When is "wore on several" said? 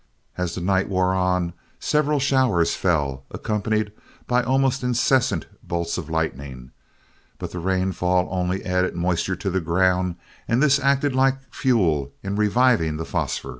0.89-2.19